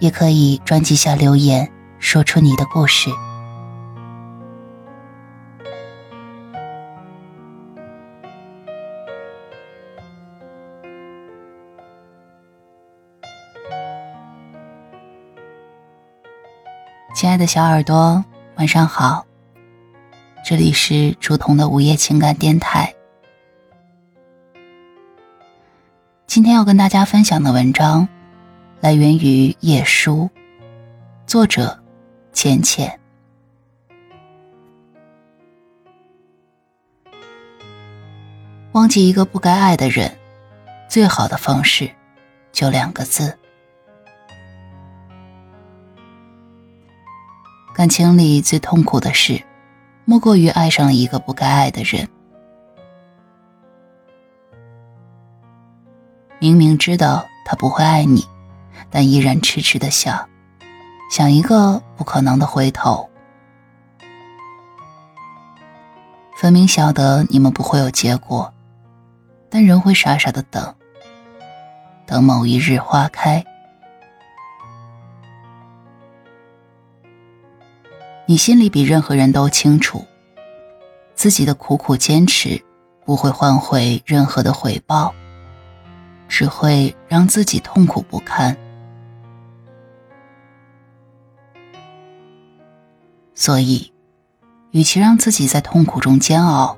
[0.00, 3.10] 也可以专辑下留言，说出你的故事。
[17.14, 18.24] 亲爱的小耳朵，
[18.56, 19.26] 晚上好，
[20.44, 22.94] 这里是竹筒的午夜情感电台。
[26.28, 28.08] 今天要跟大家分享的文章。
[28.80, 30.30] 来源于夜书，
[31.26, 31.76] 作者
[32.32, 32.96] 浅浅。
[38.70, 40.16] 忘记一个不该爱的人，
[40.88, 41.90] 最好的方式
[42.52, 43.36] 就两个字。
[47.74, 49.42] 感情里最痛苦的事，
[50.04, 52.08] 莫过于爱上了一个不该爱的人。
[56.38, 58.24] 明明知道他不会爱你。
[58.90, 60.28] 但依然痴痴的想，
[61.10, 63.08] 想一个不可能的回头。
[66.36, 68.52] 分明晓得你们不会有结果，
[69.50, 70.74] 但仍会傻傻的等，
[72.06, 73.44] 等某一日花开。
[78.26, 80.04] 你心里比任何人都清楚，
[81.14, 82.62] 自己的苦苦坚持
[83.04, 85.12] 不会换回任何的回报，
[86.28, 88.56] 只会让自己痛苦不堪。
[93.38, 93.92] 所以，
[94.72, 96.76] 与其让自己在痛苦中煎熬，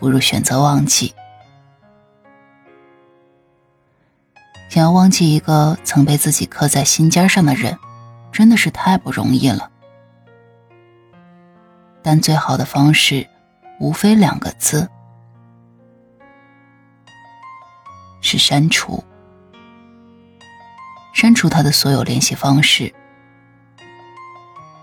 [0.00, 1.14] 不如选择忘记。
[4.70, 7.78] 想要忘记一个曾被自己刻在心尖上的人，
[8.32, 9.70] 真的是太不容易了。
[12.02, 13.28] 但最好的方式，
[13.78, 14.88] 无非两个字：
[18.22, 19.04] 是删除。
[21.12, 22.94] 删除他的所有联系方式。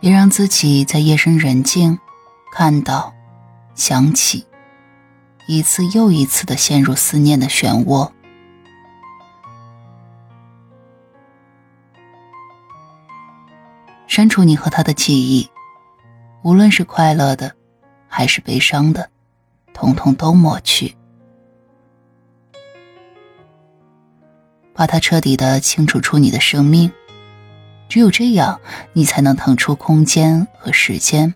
[0.06, 1.98] 别让自己在夜深人静，
[2.52, 3.12] 看到、
[3.74, 4.46] 想起，
[5.48, 8.12] 一次又一次的陷入思念的漩涡。
[14.06, 15.50] 删除你和他的记忆，
[16.44, 17.56] 无论是快乐的，
[18.08, 19.10] 还是悲伤的，
[19.74, 20.96] 统统都抹去，
[24.72, 26.92] 把它彻底的清除出你的生命。
[27.88, 28.60] 只有这样，
[28.94, 31.34] 你才能腾出空间和时间，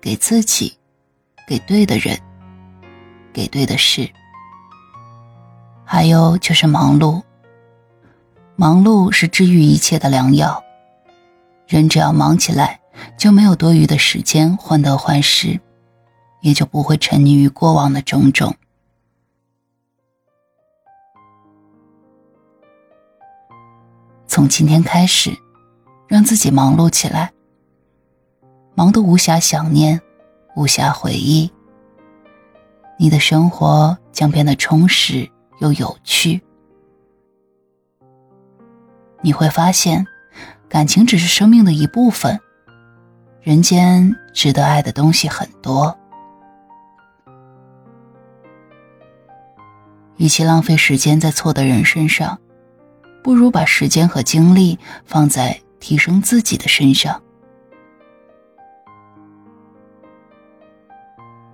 [0.00, 0.78] 给自己，
[1.46, 2.18] 给对的人，
[3.32, 4.08] 给对的事。
[5.84, 7.22] 还有就是忙碌，
[8.54, 10.62] 忙碌是治愈一切的良药。
[11.66, 12.80] 人只要忙起来，
[13.18, 15.60] 就没有多余的时间患得患失，
[16.40, 18.54] 也就不会沉溺于过往的种种。
[24.26, 25.36] 从今天开始。
[26.08, 27.32] 让自己忙碌起来，
[28.74, 30.00] 忙得无暇想念，
[30.54, 31.50] 无暇回忆。
[32.98, 35.28] 你的生活将变得充实
[35.60, 36.40] 又有趣。
[39.20, 40.06] 你会发现，
[40.68, 42.38] 感情只是生命的一部分。
[43.42, 45.96] 人间值得爱的东西很多，
[50.16, 52.38] 与其浪费时间在错的人身上，
[53.22, 55.60] 不如把时间和精力放在。
[55.86, 57.22] 提升自己的身上，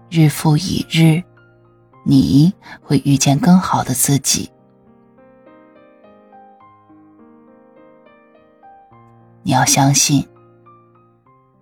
[0.08, 1.22] 日复一日，
[2.02, 2.50] 你
[2.80, 4.50] 会遇见更好的自己。
[9.42, 10.26] 你要相信，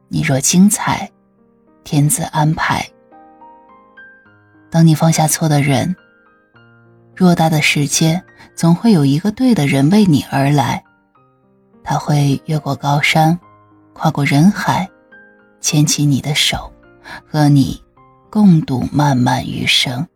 [0.06, 1.11] 你若精彩，
[1.82, 2.88] 天自安排。
[4.70, 5.96] 当你放下错的人，
[7.16, 8.23] 偌大的世界，
[8.55, 10.84] 总会有一个对的人为你而来。
[11.82, 13.38] 他会越过高山，
[13.92, 14.88] 跨过人海，
[15.60, 16.72] 牵起你的手，
[17.26, 17.82] 和你
[18.30, 20.06] 共度漫漫余生。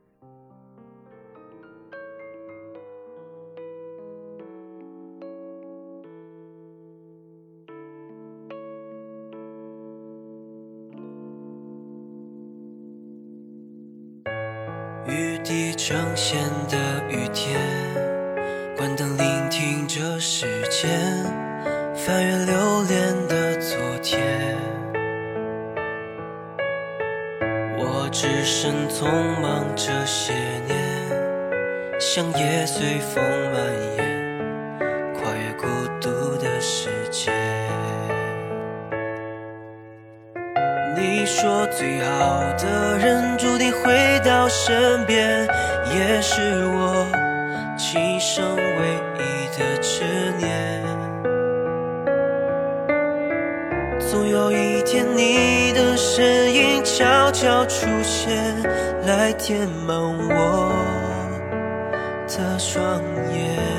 [15.06, 17.60] 雨滴成线的雨天，
[18.84, 20.90] 关灯聆听这时间。
[21.94, 24.22] 翻阅留恋的昨天。
[27.78, 29.06] 我只身匆
[29.40, 30.34] 忙这些
[30.66, 30.78] 年，
[31.98, 33.56] 像叶随风蔓
[33.96, 35.66] 延，跨越孤
[35.98, 37.32] 独的世界。
[40.94, 45.48] 你说最好的人注定回到身边，
[45.88, 47.06] 也是我
[47.94, 48.62] 今生唯
[49.20, 50.02] 一的执
[50.36, 50.82] 念。
[54.00, 58.36] 总有一天，你的身影悄悄出现，
[59.06, 60.72] 来填满我
[62.26, 63.00] 的双
[63.32, 63.73] 眼。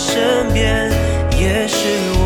[0.00, 0.90] 身边，
[1.38, 1.76] 也是
[2.14, 2.19] 我